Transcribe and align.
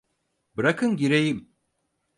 Bırakın 0.57 0.97
gireyim! 0.97 1.49